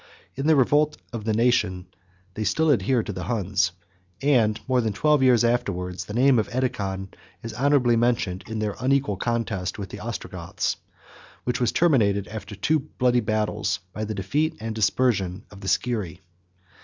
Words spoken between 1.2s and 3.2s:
the nations, they still adhered to